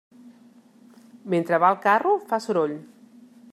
Mentre 1.33 1.61
va 1.65 1.71
el 1.75 1.79
carro, 1.85 2.17
fa 2.33 2.43
soroll. 2.47 2.77